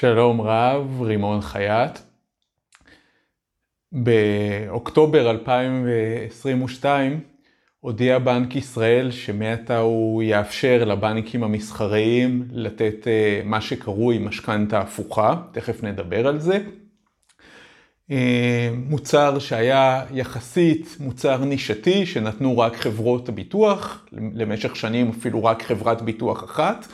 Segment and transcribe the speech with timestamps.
[0.00, 1.98] שלום רב, רימון חייט.
[3.92, 7.20] באוקטובר 2022
[7.80, 15.82] הודיע בנק ישראל שמעתה הוא יאפשר לבנקים המסחריים לתת אה, מה שקרוי משכנתה הפוכה, תכף
[15.82, 16.58] נדבר על זה.
[18.10, 26.02] אה, מוצר שהיה יחסית מוצר נישתי שנתנו רק חברות הביטוח, למשך שנים אפילו רק חברת
[26.02, 26.86] ביטוח אחת.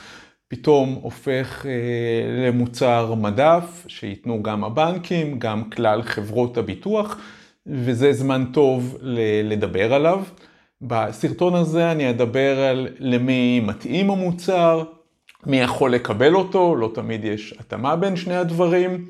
[0.48, 7.18] פתאום הופך אה, למוצר מדף שייתנו גם הבנקים, גם כלל חברות הביטוח,
[7.66, 8.98] וזה זמן טוב
[9.44, 10.22] לדבר עליו.
[10.82, 14.82] בסרטון הזה אני אדבר על למי מתאים המוצר,
[15.46, 19.04] מי יכול לקבל אותו, לא תמיד יש התאמה בין שני הדברים,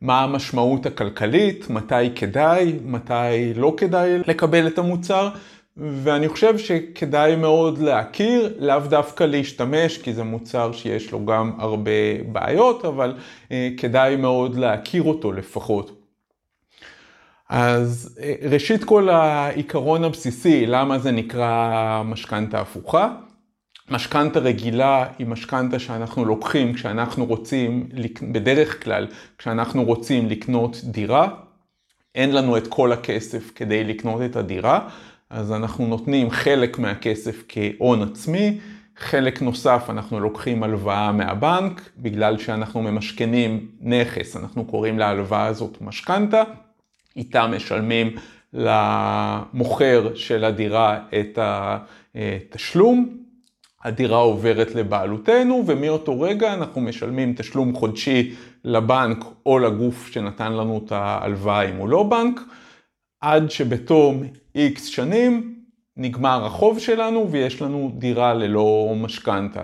[0.00, 5.28] מה המשמעות הכלכלית, מתי כדאי, מתי לא כדאי לקבל את המוצר,
[5.76, 11.90] ואני חושב שכדאי מאוד להכיר, לאו דווקא להשתמש, כי זה מוצר שיש לו גם הרבה
[12.32, 13.14] בעיות, אבל
[13.52, 16.00] אה, כדאי מאוד להכיר אותו לפחות.
[17.48, 23.14] אז אה, ראשית כל העיקרון הבסיסי, למה זה נקרא משכנתה הפוכה?
[23.90, 27.88] משכנתה רגילה היא משכנתה שאנחנו לוקחים כשאנחנו רוצים,
[28.32, 29.06] בדרך כלל,
[29.38, 31.28] כשאנחנו רוצים לקנות דירה,
[32.14, 34.88] אין לנו את כל הכסף כדי לקנות את הדירה,
[35.34, 38.58] אז אנחנו נותנים חלק מהכסף כהון עצמי,
[38.96, 46.42] חלק נוסף אנחנו לוקחים הלוואה מהבנק, בגלל שאנחנו ממשכנים נכס, אנחנו קוראים להלוואה הזאת משכנתה,
[47.16, 48.16] איתה משלמים
[48.52, 51.38] למוכר של הדירה את
[52.14, 53.16] התשלום,
[53.84, 60.92] הדירה עוברת לבעלותנו, ומאותו רגע אנחנו משלמים תשלום חודשי לבנק או לגוף שנתן לנו את
[60.92, 62.40] ההלוואה אם הוא לא בנק,
[63.24, 64.22] עד שבתום
[64.54, 65.54] איקס שנים
[65.96, 69.62] נגמר החוב שלנו ויש לנו דירה ללא משכנתה.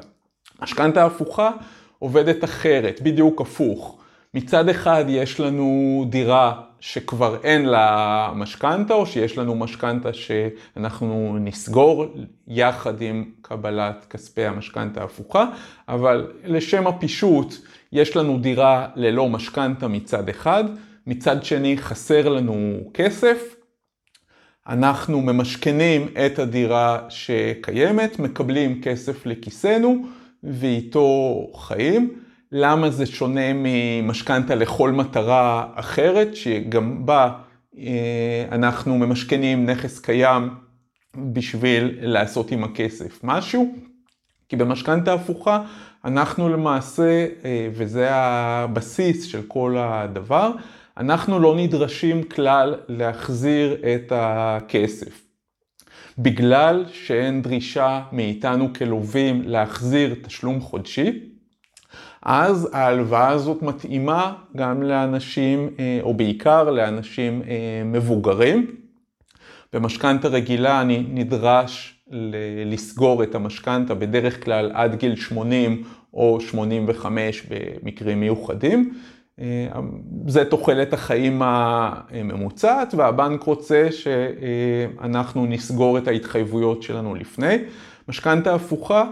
[0.62, 1.50] משכנתה הפוכה
[1.98, 3.98] עובדת אחרת, בדיוק הפוך.
[4.34, 12.04] מצד אחד יש לנו דירה שכבר אין לה משכנתה, או שיש לנו משכנתה שאנחנו נסגור
[12.48, 15.46] יחד עם קבלת כספי המשכנתה הפוכה,
[15.88, 17.54] אבל לשם הפישוט
[17.92, 20.64] יש לנו דירה ללא משכנתה מצד אחד,
[21.06, 23.59] מצד שני חסר לנו כסף,
[24.68, 30.04] אנחנו ממשכנים את הדירה שקיימת, מקבלים כסף לכיסנו
[30.44, 32.10] ואיתו חיים.
[32.52, 37.32] למה זה שונה ממשכנתה לכל מטרה אחרת, שגם בה
[37.78, 40.50] אה, אנחנו ממשכנים נכס קיים
[41.16, 43.74] בשביל לעשות עם הכסף משהו?
[44.48, 45.62] כי במשכנתה הפוכה
[46.04, 50.52] אנחנו למעשה, אה, וזה הבסיס של כל הדבר,
[50.96, 55.22] אנחנו לא נדרשים כלל להחזיר את הכסף.
[56.18, 61.20] בגלל שאין דרישה מאיתנו כלווים להחזיר תשלום חודשי,
[62.22, 68.66] אז ההלוואה הזאת מתאימה גם לאנשים, אה, או בעיקר לאנשים אה, מבוגרים.
[69.72, 72.00] במשכנתה רגילה אני נדרש
[72.66, 75.84] לסגור את המשכנתה בדרך כלל עד גיל 80
[76.14, 78.94] או 85 במקרים מיוחדים.
[80.26, 87.56] זה תוחלת החיים הממוצעת והבנק רוצה שאנחנו נסגור את ההתחייבויות שלנו לפני.
[88.08, 89.04] משכנתה הפוכה,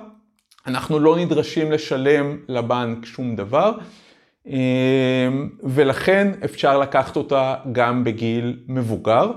[0.67, 3.73] אנחנו לא נדרשים לשלם לבנק שום דבר
[5.63, 9.33] ולכן אפשר לקחת אותה גם בגיל מבוגר.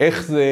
[0.00, 0.44] איך זה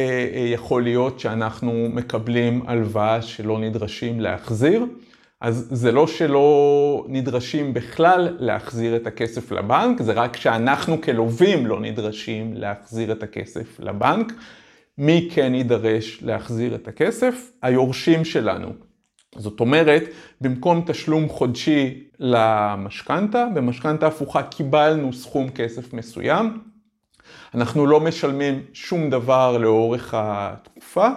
[0.55, 4.87] יכול להיות שאנחנו מקבלים הלוואה שלא נדרשים להחזיר?
[5.43, 11.81] אז זה לא שלא נדרשים בכלל להחזיר את הכסף לבנק, זה רק שאנחנו כלווים לא
[11.81, 14.33] נדרשים להחזיר את הכסף לבנק.
[14.99, 17.53] מי כן יידרש להחזיר את הכסף?
[17.63, 18.69] היורשים שלנו.
[19.37, 20.03] זאת אומרת,
[20.41, 26.61] במקום תשלום חודשי למשכנתה, במשכנתה הפוכה קיבלנו סכום כסף מסוים.
[27.55, 31.09] אנחנו לא משלמים שום דבר לאורך התקופה.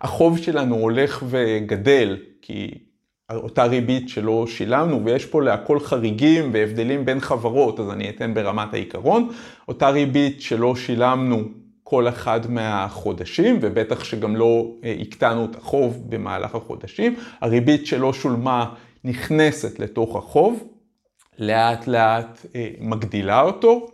[0.00, 2.84] החוב שלנו הולך וגדל, כי
[3.32, 8.74] אותה ריבית שלא שילמנו, ויש פה להכל חריגים והבדלים בין חברות, אז אני אתן ברמת
[8.74, 9.28] העיקרון.
[9.68, 11.42] אותה ריבית שלא שילמנו
[11.82, 17.14] כל אחד מהחודשים, ובטח שגם לא אה, הקטנו את החוב במהלך החודשים.
[17.40, 18.74] הריבית שלא שולמה
[19.04, 20.64] נכנסת לתוך החוב,
[21.38, 23.86] לאט לאט אה, מגדילה אותו,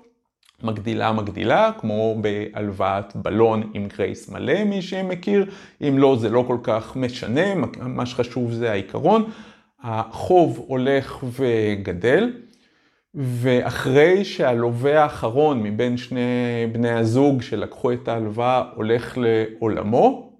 [0.65, 5.47] מגדילה מגדילה, כמו בהלוואת בלון עם גרייס מלא, מי שמכיר.
[5.89, 9.25] אם לא, זה לא כל כך משנה, מה שחשוב זה העיקרון.
[9.83, 12.33] החוב הולך וגדל,
[13.15, 20.33] ואחרי שהלווה האחרון מבין שני בני הזוג שלקחו את ההלוואה הולך לעולמו,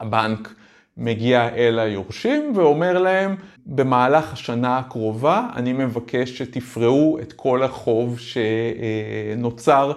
[0.00, 0.54] הבנק
[0.98, 3.36] מגיע אל היורשים ואומר להם,
[3.66, 9.92] במהלך השנה הקרובה אני מבקש שתפרעו את כל החוב שנוצר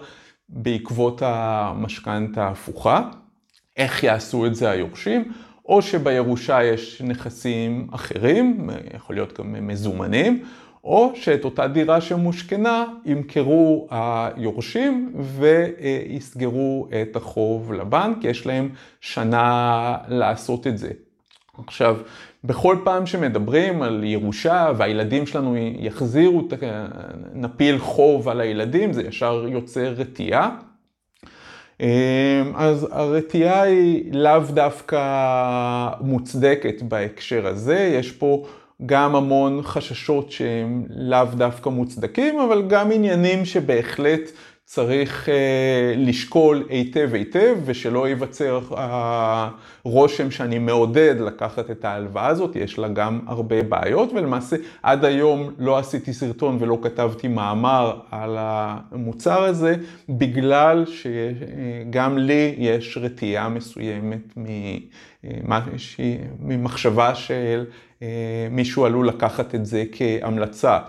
[0.50, 3.10] בעקבות המשכנתה ההפוכה.
[3.78, 5.32] איך יעשו את זה היורשים?
[5.66, 10.44] או שבירושה יש נכסים אחרים, יכול להיות גם מזומנים,
[10.84, 18.70] או שאת אותה דירה שמושכנה ימכרו היורשים ויסגרו את החוב לבנק, יש להם
[19.02, 20.90] שנה לעשות את זה.
[21.58, 21.98] עכשיו,
[22.44, 26.48] בכל פעם שמדברים על ירושה והילדים שלנו יחזירו,
[27.34, 30.58] נפיל חוב על הילדים, זה ישר יוצר רתיעה.
[32.56, 38.46] אז הרתיעה היא לאו דווקא מוצדקת בהקשר הזה, יש פה
[38.86, 44.32] גם המון חששות שהם לאו דווקא מוצדקים, אבל גם עניינים שבהחלט
[44.74, 48.60] צריך אה, לשקול היטב היטב, ושלא ייווצר
[49.84, 55.52] הרושם שאני מעודד לקחת את ההלוואה הזאת, יש לה גם הרבה בעיות, ולמעשה עד היום
[55.58, 59.76] לא עשיתי סרטון ולא כתבתי מאמר על המוצר הזה,
[60.10, 64.34] בגלל שגם לי יש רתיעה מסוימת
[66.40, 67.66] ממחשבה של
[68.02, 68.08] אה,
[68.52, 70.80] מישהו עלול לקחת את זה כהמלצה.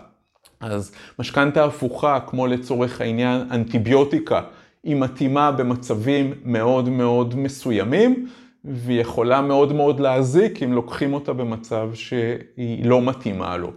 [0.71, 4.41] אז משכנתה הפוכה, כמו לצורך העניין אנטיביוטיקה,
[4.85, 8.29] היא מתאימה במצבים מאוד מאוד מסוימים,
[8.65, 13.71] והיא יכולה מאוד מאוד להזיק אם לוקחים אותה במצב שהיא לא מתאימה לו.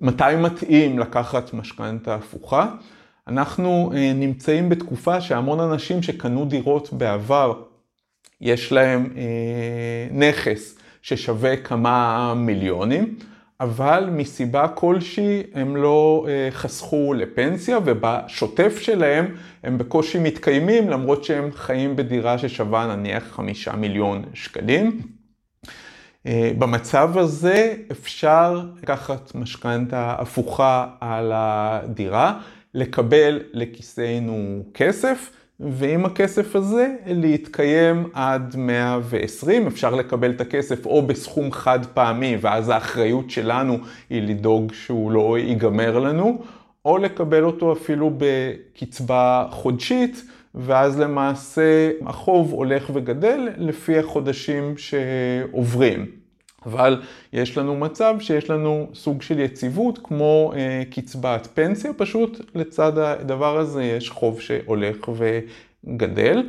[0.00, 2.70] מתי מתאים לקחת משכנתה הפוכה?
[3.28, 7.62] אנחנו אה, נמצאים בתקופה שהמון אנשים שקנו דירות בעבר,
[8.40, 13.16] יש להם אה, נכס ששווה כמה מיליונים.
[13.60, 21.50] אבל מסיבה כלשהי הם לא אה, חסכו לפנסיה ובשוטף שלהם הם בקושי מתקיימים למרות שהם
[21.52, 25.00] חיים בדירה ששווה נניח חמישה מיליון שקלים.
[26.26, 32.40] אה, במצב הזה אפשר לקחת משכנתה הפוכה על הדירה,
[32.74, 35.30] לקבל לכיסנו כסף
[35.60, 42.68] ועם הכסף הזה להתקיים עד 120, אפשר לקבל את הכסף או בסכום חד פעמי ואז
[42.68, 43.78] האחריות שלנו
[44.10, 46.42] היא לדאוג שהוא לא ייגמר לנו,
[46.84, 50.24] או לקבל אותו אפילו בקצבה חודשית
[50.54, 56.25] ואז למעשה החוב הולך וגדל לפי החודשים שעוברים.
[56.66, 57.02] אבל
[57.32, 63.58] יש לנו מצב שיש לנו סוג של יציבות כמו אה, קצבת פנסיה, פשוט לצד הדבר
[63.58, 66.42] הזה יש חוב שהולך וגדל.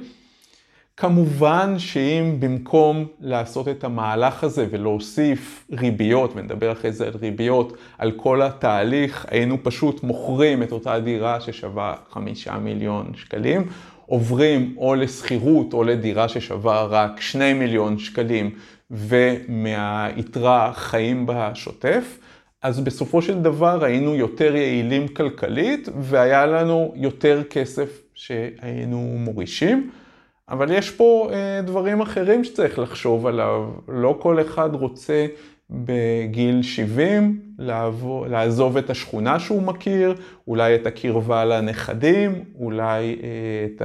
[0.98, 8.12] כמובן שאם במקום לעשות את המהלך הזה ולהוסיף ריביות, ונדבר אחרי זה על ריביות, על
[8.12, 13.68] כל התהליך, היינו פשוט מוכרים את אותה דירה ששווה חמישה מיליון שקלים,
[14.06, 18.52] עוברים או לשכירות או לדירה ששווה רק שני מיליון שקלים
[18.92, 22.18] ומהיתרה חיים בשוטף,
[22.62, 29.90] אז בסופו של דבר היינו יותר יעילים כלכלית והיה לנו יותר כסף שהיינו מורישים.
[30.50, 33.70] אבל יש פה אה, דברים אחרים שצריך לחשוב עליו.
[33.88, 35.26] לא כל אחד רוצה
[35.70, 40.16] בגיל 70 לעבור, לעזוב את השכונה שהוא מכיר,
[40.48, 43.82] אולי את הקרבה לנכדים, אולי אה, את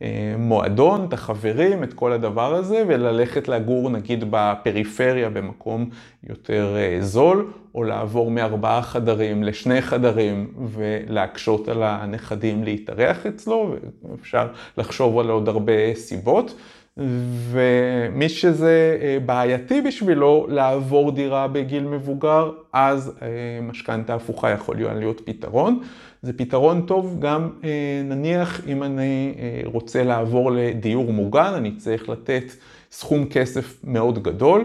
[0.00, 5.88] המועדון, את החברים, את כל הדבר הזה, וללכת לגור נגיד בפריפריה במקום
[6.28, 13.74] יותר אה, זול, או לעבור מארבעה חדרים לשני חדרים ולהקשות על הנכדים להתארח אצלו,
[14.10, 14.46] ואפשר
[14.78, 16.54] לחשוב על עוד הרבה סיבות.
[16.96, 23.26] ומי שזה אה, בעייתי בשבילו לעבור דירה בגיל מבוגר, אז אה,
[23.62, 25.80] משכנתה הפוכה יכול להיות פתרון.
[26.22, 29.34] זה פתרון טוב גם אה, נניח אם אני
[29.64, 32.44] רוצה לעבור לדיור מוגן, אני צריך לתת
[32.90, 34.64] סכום כסף מאוד גדול.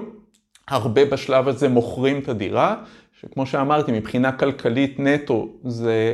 [0.67, 2.75] הרבה בשלב הזה מוכרים את הדירה,
[3.21, 6.13] שכמו שאמרתי, מבחינה כלכלית נטו זה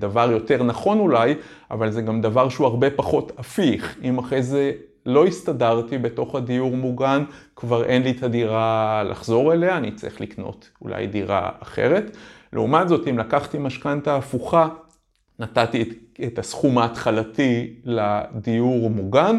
[0.00, 1.34] דבר יותר נכון אולי,
[1.70, 3.96] אבל זה גם דבר שהוא הרבה פחות הפיך.
[4.04, 4.72] אם אחרי זה
[5.06, 7.24] לא הסתדרתי בתוך הדיור מוגן,
[7.56, 12.16] כבר אין לי את הדירה לחזור אליה, אני צריך לקנות אולי דירה אחרת.
[12.52, 14.68] לעומת זאת, אם לקחתי משכנתה הפוכה,
[15.38, 15.88] נתתי את,
[16.26, 19.38] את הסכום ההתחלתי לדיור מוגן,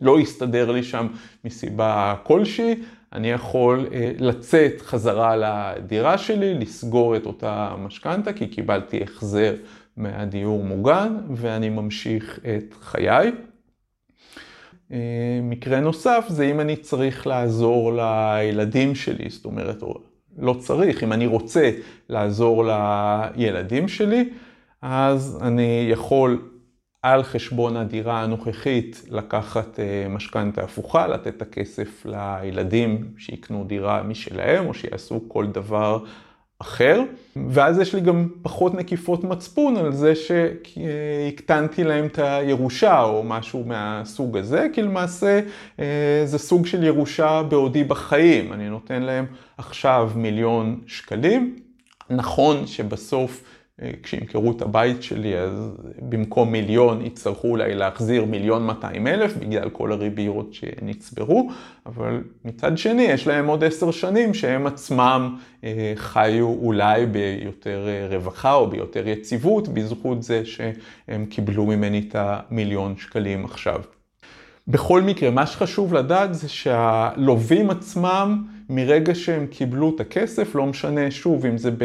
[0.00, 1.06] לא הסתדר לי שם
[1.44, 2.74] מסיבה כלשהי,
[3.12, 9.54] אני יכול אה, לצאת חזרה לדירה שלי, לסגור את אותה משכנתה, כי קיבלתי החזר
[9.96, 13.32] מהדיור מוגן, ואני ממשיך את חיי.
[14.94, 19.82] אה, מקרה נוסף זה אם אני צריך לעזור לילדים שלי, זאת אומרת,
[20.38, 21.70] לא צריך, אם אני רוצה
[22.08, 22.64] לעזור
[23.34, 24.30] לילדים שלי,
[24.82, 26.48] אז אני יכול
[27.02, 29.78] על חשבון הדירה הנוכחית לקחת
[30.10, 36.04] משכנתה הפוכה, לתת את הכסף לילדים שיקנו דירה משלהם או שיעשו כל דבר
[36.64, 37.02] אחר,
[37.50, 43.64] ואז יש לי גם פחות נקיפות מצפון על זה שהקטנתי להם את הירושה או משהו
[43.66, 45.40] מהסוג הזה, כי למעשה
[45.80, 48.52] אה, זה סוג של ירושה בעודי בחיים.
[48.52, 49.26] אני נותן להם
[49.58, 51.56] עכשיו מיליון שקלים.
[52.10, 53.42] נכון שבסוף
[54.02, 59.92] כשימכרו את הבית שלי, אז במקום מיליון יצטרכו אולי להחזיר מיליון 200 אלף בגלל כל
[59.92, 61.50] הריביות שנצברו,
[61.86, 68.16] אבל מצד שני יש להם עוד עשר שנים שהם עצמם אה, חיו אולי ביותר אה,
[68.16, 73.80] רווחה או ביותר יציבות, בזכות זה שהם קיבלו ממני את המיליון שקלים עכשיו.
[74.68, 81.10] בכל מקרה, מה שחשוב לדעת זה שהלווים עצמם, מרגע שהם קיבלו את הכסף, לא משנה
[81.10, 81.84] שוב אם זה ב...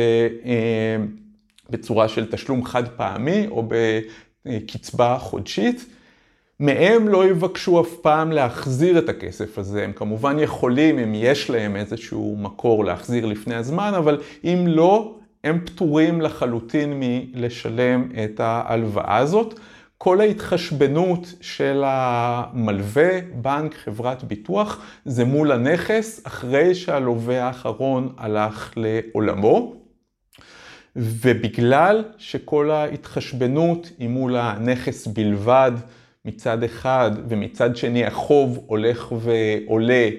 [1.69, 3.69] בצורה של תשלום חד פעמי או
[4.45, 5.85] בקצבה חודשית.
[6.59, 9.83] מהם לא יבקשו אף פעם להחזיר את הכסף הזה.
[9.83, 15.59] הם כמובן יכולים, אם יש להם איזשהו מקור להחזיר לפני הזמן, אבל אם לא, הם
[15.65, 19.59] פטורים לחלוטין מלשלם את ההלוואה הזאת.
[19.97, 23.09] כל ההתחשבנות של המלווה,
[23.41, 29.75] בנק, חברת ביטוח, זה מול הנכס אחרי שהלווה האחרון הלך לעולמו.
[30.95, 35.71] ובגלל שכל ההתחשבנות היא מול הנכס בלבד
[36.25, 40.09] מצד אחד, ומצד שני החוב הולך ועולה,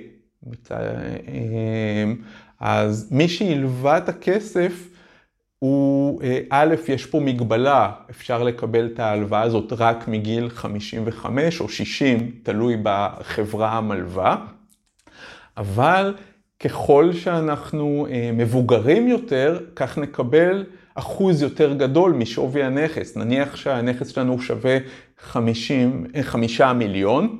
[0.47, 2.17] אמ,
[2.61, 4.89] אז מי שהלווה את הכסף,
[5.59, 11.69] הוא, אה, א', יש פה מגבלה, אפשר לקבל את ההלוואה הזאת רק מגיל 55 או
[11.69, 14.37] 60, תלוי בחברה המלווה,
[15.57, 16.15] אבל
[16.61, 20.65] ככל שאנחנו אה, מבוגרים יותר, כך נקבל
[20.95, 23.17] אחוז יותר גדול משווי הנכס.
[23.17, 24.79] נניח שהנכס שלנו שווה
[25.21, 27.39] 50, 5 אה, מיליון,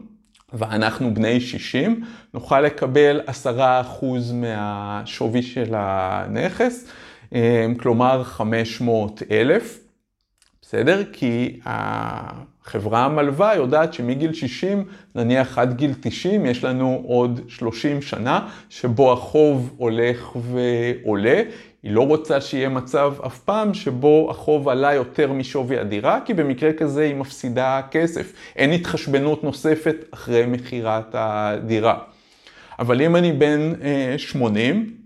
[0.53, 6.89] ואנחנו בני 60, נוכל לקבל 10% מהשווי של הנכס,
[7.35, 9.79] אה, כלומר 500 אלף,
[10.63, 11.03] בסדר?
[11.13, 11.61] כי
[12.71, 14.85] החברה המלווה יודעת שמגיל 60,
[15.15, 21.43] נניח עד גיל 90, יש לנו עוד 30 שנה שבו החוב הולך ועולה.
[21.83, 26.73] היא לא רוצה שיהיה מצב אף פעם שבו החוב עלה יותר משווי הדירה, כי במקרה
[26.73, 28.33] כזה היא מפסידה כסף.
[28.57, 31.99] אין התחשבנות נוספת אחרי מכירת הדירה.
[32.79, 33.73] אבל אם אני בן
[34.17, 35.00] 80, אה,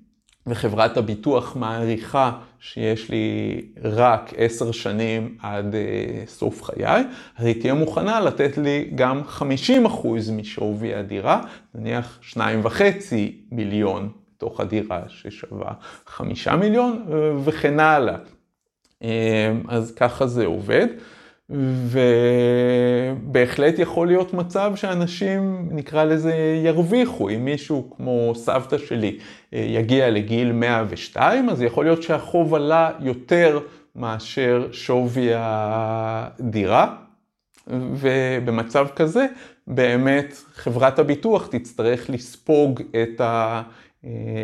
[0.46, 7.04] וחברת הביטוח מעריכה שיש לי רק עשר שנים עד uh, סוף חיי,
[7.36, 9.42] אז היא תהיה מוכנה לתת לי גם 50%
[10.32, 11.40] משווי הדירה,
[11.74, 15.72] נניח שניים וחצי מיליון בתוך הדירה ששווה
[16.06, 17.04] חמישה מיליון
[17.44, 18.16] וכן הלאה.
[19.02, 20.86] אה, אז ככה זה עובד.
[23.20, 27.28] ובהחלט יכול להיות מצב שאנשים, נקרא לזה, ירוויחו.
[27.30, 29.18] אם מישהו כמו סבתא שלי
[29.54, 33.60] אה, יגיע לגיל 102, אז יכול להיות שהחוב עלה יותר
[33.96, 36.94] מאשר שווי הדירה.
[37.66, 39.26] ובמצב כזה,
[39.66, 43.62] באמת חברת הביטוח תצטרך לספוג את, ה,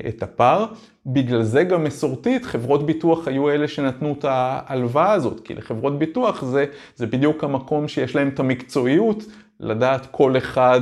[0.09, 0.67] את הפער.
[1.07, 6.45] בגלל זה גם מסורתית, חברות ביטוח היו אלה שנתנו את ההלוואה הזאת, כי לחברות ביטוח
[6.45, 6.65] זה,
[6.97, 9.25] זה בדיוק המקום שיש להם את המקצועיות,
[9.61, 10.81] לדעת כל אחד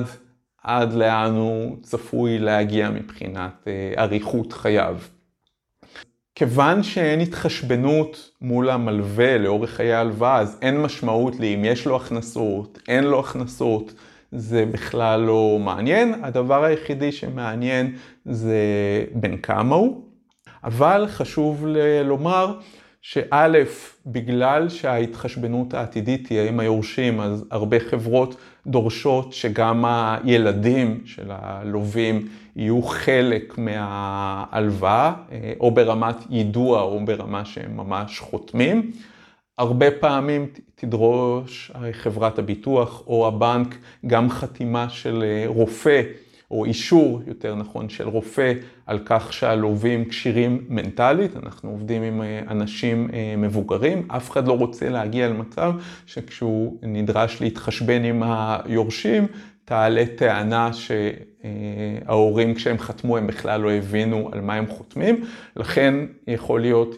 [0.62, 4.96] עד לאן הוא צפוי להגיע מבחינת אה, אריכות חייו.
[6.34, 11.96] כיוון שאין התחשבנות מול המלווה לאורך חיי ההלוואה, אז אין משמעות לי אם יש לו
[11.96, 13.92] הכנסות, אין לו הכנסות.
[14.32, 17.94] זה בכלל לא מעניין, הדבר היחידי שמעניין
[18.24, 18.56] זה
[19.14, 20.02] בין כמה הוא,
[20.64, 21.66] אבל חשוב
[22.04, 22.54] לומר
[23.02, 23.52] שא',
[24.06, 32.82] בגלל שההתחשבנות העתידית תהיה עם היורשים, אז הרבה חברות דורשות שגם הילדים של הלווים יהיו
[32.82, 35.12] חלק מההלוואה,
[35.60, 38.90] או ברמת יידוע או ברמה שהם ממש חותמים.
[39.58, 46.02] הרבה פעמים תדרוש חברת הביטוח או הבנק גם חתימה של אה, רופא,
[46.50, 48.52] או אישור, יותר נכון, של רופא
[48.86, 51.36] על כך שהלווים כשירים מנטלית.
[51.36, 55.72] אנחנו עובדים עם אה, אנשים אה, מבוגרים, אף אחד לא רוצה להגיע למצב
[56.06, 59.26] שכשהוא נדרש להתחשבן עם היורשים,
[59.64, 65.24] תעלה טענה שההורים כשהם חתמו הם בכלל לא הבינו על מה הם חותמים,
[65.56, 65.94] לכן
[66.26, 66.94] יכול להיות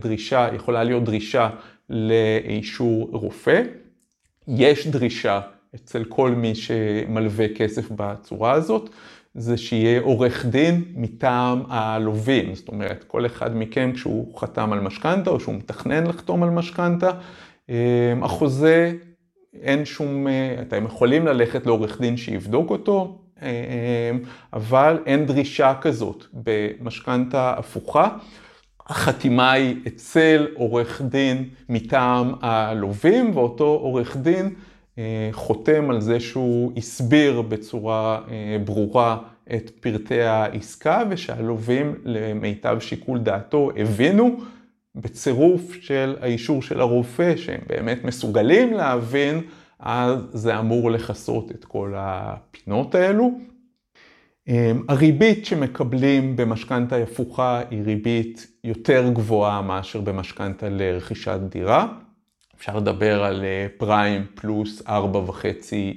[0.00, 1.50] דרישה, יכולה להיות דרישה
[1.90, 3.62] לאישור רופא.
[4.48, 5.40] יש דרישה
[5.74, 8.90] אצל כל מי שמלווה כסף בצורה הזאת,
[9.34, 12.54] זה שיהיה עורך דין מטעם הלווים.
[12.54, 17.10] זאת אומרת, כל אחד מכם כשהוא חתם על משכנתה או שהוא מתכנן לחתום על משכנתה,
[17.70, 18.92] אה, החוזה
[19.54, 20.26] אין שום,
[20.60, 23.18] אתם יכולים ללכת לעורך דין שיבדוק אותו,
[24.52, 28.08] אבל אין דרישה כזאת במשכנתה הפוכה.
[28.90, 34.54] החתימה היא אצל עורך דין מטעם הלווים, ואותו עורך דין
[35.32, 38.20] חותם על זה שהוא הסביר בצורה
[38.64, 39.18] ברורה
[39.54, 44.36] את פרטי העסקה, ושהלווים למיטב שיקול דעתו הבינו
[44.94, 49.40] בצירוף של האישור של הרופא, שהם באמת מסוגלים להבין,
[49.78, 53.30] אז זה אמור לכסות את כל הפינות האלו.
[54.88, 61.86] הריבית שמקבלים במשכנתה הפוכה היא ריבית יותר גבוהה מאשר במשכנתה לרכישת דירה.
[62.56, 63.44] אפשר לדבר על
[63.76, 64.90] פריים פלוס 4.5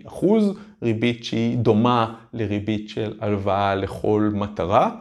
[0.08, 4.96] אחוז, ריבית שהיא דומה לריבית של הלוואה לכל מטרה.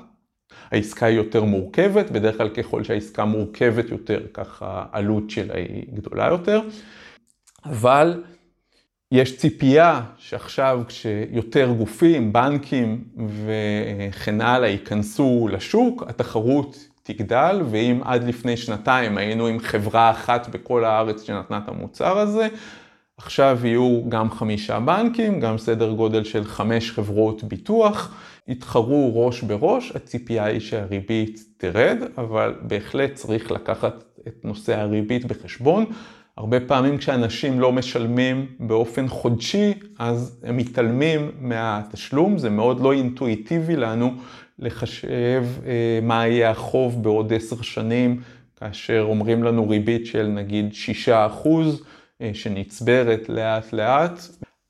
[0.70, 6.26] העסקה היא יותר מורכבת, בדרך כלל ככל שהעסקה מורכבת יותר, ככה העלות שלה היא גדולה
[6.26, 6.61] יותר.
[7.64, 8.22] אבל
[9.12, 13.04] יש ציפייה שעכשיו כשיותר גופים, בנקים
[13.47, 20.85] וכן הלאה ייכנסו לשוק, התחרות תגדל, ואם עד לפני שנתיים היינו עם חברה אחת בכל
[20.85, 22.49] הארץ שנתנה את המוצר הזה,
[23.16, 28.14] עכשיו יהיו גם חמישה בנקים, גם סדר גודל של חמש חברות ביטוח,
[28.49, 35.85] יתחרו ראש בראש, הציפייה היא שהריבית תרד, אבל בהחלט צריך לקחת את נושא הריבית בחשבון.
[36.36, 43.76] הרבה פעמים כשאנשים לא משלמים באופן חודשי, אז הם מתעלמים מהתשלום, זה מאוד לא אינטואיטיבי
[43.76, 44.14] לנו
[44.58, 48.20] לחשב אה, מה יהיה החוב בעוד עשר שנים,
[48.56, 51.82] כאשר אומרים לנו ריבית של נגיד שישה אחוז,
[52.22, 54.20] אה, שנצברת לאט לאט.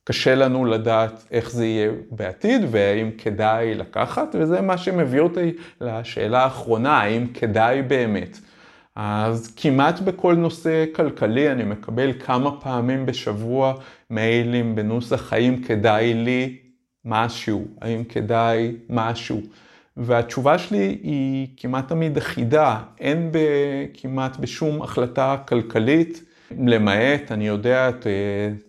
[0.04, 6.42] קשה לנו לדעת איך זה יהיה בעתיד והאם כדאי לקחת, וזה מה שמביא אותי לשאלה
[6.42, 8.38] האחרונה, האם כדאי באמת.
[8.96, 13.74] אז כמעט בכל נושא כלכלי אני מקבל כמה פעמים בשבוע
[14.10, 16.58] מיילים בנוסח האם כדאי לי
[17.04, 19.40] משהו, האם כדאי משהו.
[19.96, 23.30] והתשובה שלי היא כמעט תמיד אחידה, אין
[23.94, 26.24] כמעט בשום החלטה כלכלית,
[26.58, 27.90] למעט, אני יודע,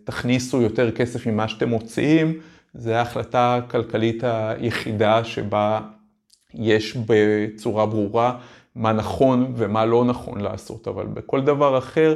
[0.03, 2.39] תכניסו יותר כסף ממה שאתם מוציאים,
[2.73, 5.81] זו ההחלטה הכלכלית היחידה שבה
[6.53, 8.37] יש בצורה ברורה
[8.75, 12.15] מה נכון ומה לא נכון לעשות, אבל בכל דבר אחר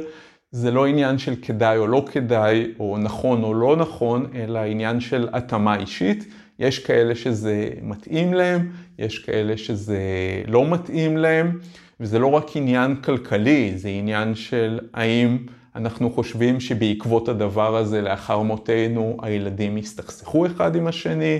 [0.50, 5.00] זה לא עניין של כדאי או לא כדאי, או נכון או לא נכון, אלא עניין
[5.00, 6.26] של התאמה אישית.
[6.58, 9.98] יש כאלה שזה מתאים להם, יש כאלה שזה
[10.46, 11.58] לא מתאים להם,
[12.00, 15.38] וזה לא רק עניין כלכלי, זה עניין של האם
[15.76, 21.38] אנחנו חושבים שבעקבות הדבר הזה לאחר מותנו הילדים יסתכסכו אחד עם השני,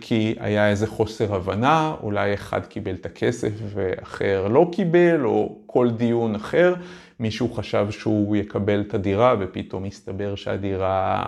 [0.00, 5.90] כי היה איזה חוסר הבנה, אולי אחד קיבל את הכסף ואחר לא קיבל, או כל
[5.90, 6.74] דיון אחר,
[7.20, 11.22] מישהו חשב שהוא יקבל את הדירה ופתאום הסתבר שהדירה,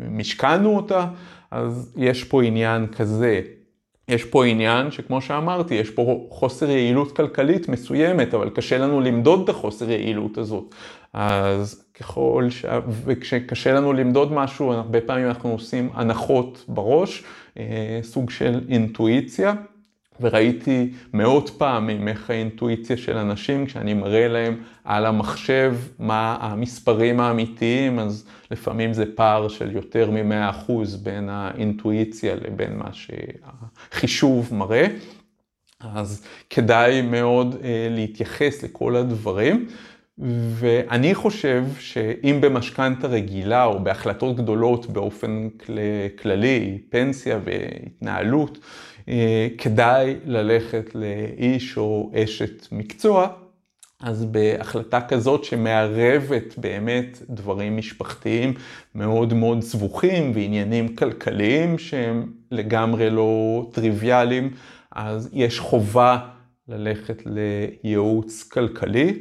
[0.00, 1.06] משכנו אותה,
[1.50, 3.40] אז יש פה עניין כזה.
[4.10, 9.42] יש פה עניין שכמו שאמרתי, יש פה חוסר יעילות כלכלית מסוימת, אבל קשה לנו למדוד
[9.42, 10.74] את החוסר יעילות הזאת.
[11.12, 12.64] אז ככל ש...
[13.04, 17.24] וכשקשה לנו למדוד משהו, הרבה פעמים אנחנו עושים הנחות בראש,
[17.58, 19.54] אה, סוג של אינטואיציה.
[20.20, 27.98] וראיתי מאות פעמים איך האינטואיציה של אנשים, כשאני מראה להם על המחשב מה המספרים האמיתיים,
[27.98, 34.86] אז לפעמים זה פער של יותר מ-100% בין האינטואיציה לבין מה שהחישוב מראה.
[35.80, 39.66] אז כדאי מאוד אה, להתייחס לכל הדברים.
[40.54, 45.48] ואני חושב שאם במשכנתה רגילה או בהחלטות גדולות באופן
[46.22, 48.58] כללי, פנסיה והתנהלות,
[49.58, 53.28] כדאי ללכת לאיש או אשת מקצוע,
[54.02, 58.54] אז בהחלטה כזאת שמערבת באמת דברים משפחתיים
[58.94, 64.50] מאוד מאוד סבוכים ועניינים כלכליים שהם לגמרי לא טריוויאליים,
[64.92, 66.18] אז יש חובה
[66.68, 69.14] ללכת לייעוץ כלכלי.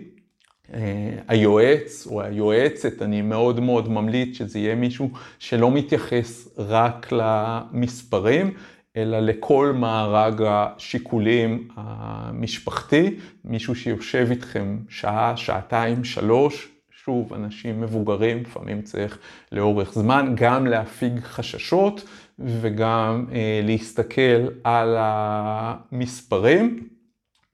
[0.73, 8.53] אה, היועץ או היועצת, אני מאוד מאוד ממליץ שזה יהיה מישהו שלא מתייחס רק למספרים,
[8.97, 18.81] אלא לכל מארג השיקולים המשפחתי, מישהו שיושב איתכם שעה, שעתיים, שלוש, שוב, אנשים מבוגרים, לפעמים
[18.81, 19.19] צריך
[19.51, 22.03] לאורך זמן גם להפיג חששות
[22.39, 26.87] וגם אה, להסתכל על המספרים.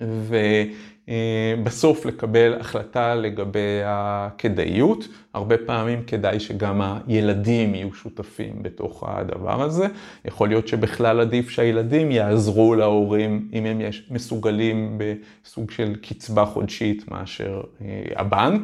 [0.03, 0.35] ו...
[1.09, 5.07] אה, בסוף לקבל החלטה לגבי הכדאיות.
[5.33, 9.87] הרבה פעמים כדאי שגם הילדים יהיו שותפים בתוך הדבר הזה.
[10.25, 17.61] יכול להיות שבכלל עדיף שהילדים יעזרו להורים אם הם מסוגלים בסוג של קצבה חודשית מאשר
[17.81, 18.61] אה, הבנק.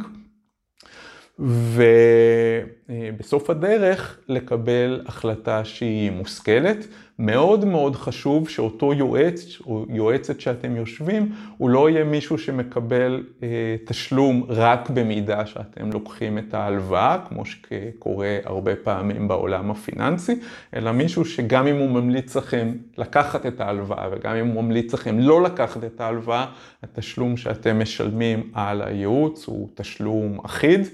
[3.18, 6.88] בסוף הדרך לקבל החלטה שהיא מושכלת.
[7.20, 13.48] מאוד מאוד חשוב שאותו יועץ או יועצת שאתם יושבים, הוא לא יהיה מישהו שמקבל אה,
[13.86, 20.36] תשלום רק במידה שאתם לוקחים את ההלוואה, כמו שקורה הרבה פעמים בעולם הפיננסי,
[20.76, 25.20] אלא מישהו שגם אם הוא ממליץ לכם לקחת את ההלוואה וגם אם הוא ממליץ לכם
[25.20, 26.46] לא לקחת את ההלוואה,
[26.84, 30.88] התשלום שאתם משלמים על הייעוץ הוא תשלום אחיד.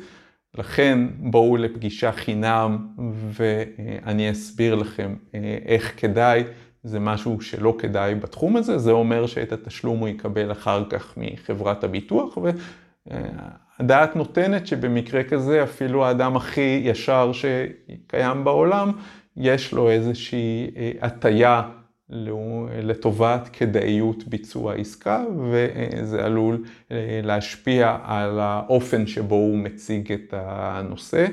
[0.55, 2.87] לכן בואו לפגישה חינם
[3.31, 6.43] ואני אסביר לכם אה, איך כדאי,
[6.83, 11.83] זה משהו שלא כדאי בתחום הזה, זה אומר שאת התשלום הוא יקבל אחר כך מחברת
[11.83, 18.91] הביטוח והדעת נותנת שבמקרה כזה אפילו האדם הכי ישר שקיים בעולם,
[19.37, 21.61] יש לו איזושהי אה, הטיה
[22.09, 31.27] לטובת כדאיות ביצוע עסקה וזה עלול אה, להשפיע על האופן שבו הוא מציג את הנושא.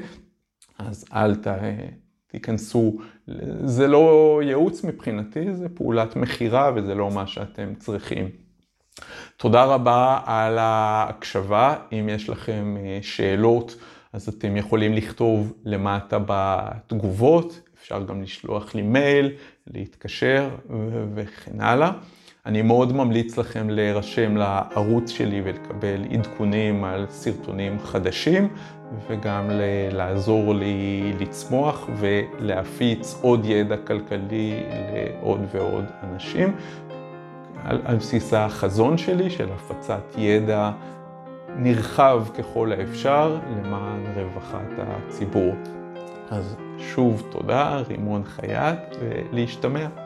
[0.78, 1.46] אז אל ת...
[2.26, 2.96] תיכנסו,
[3.64, 8.28] זה לא ייעוץ מבחינתי, זה פעולת מכירה וזה לא מה שאתם צריכים.
[9.36, 13.76] תודה רבה על ההקשבה, אם יש לכם אה, שאלות
[14.12, 19.32] אז אתם יכולים לכתוב למטה בתגובות, אפשר גם לשלוח לי מייל,
[19.66, 20.48] להתקשר
[21.14, 21.90] וכן הלאה.
[22.46, 28.48] אני מאוד ממליץ לכם להירשם לערוץ שלי ולקבל עדכונים על סרטונים חדשים
[29.08, 29.50] וגם
[29.92, 34.62] לעזור לי לצמוח ולהפיץ עוד ידע כלכלי
[34.94, 36.56] לעוד ועוד אנשים
[37.64, 40.70] על, על בסיס החזון שלי של הפצת ידע
[41.56, 45.54] נרחב ככל האפשר למען רווחת הציבור.
[46.30, 50.03] אז שוב תודה, רימון חייט, ולהשתמע.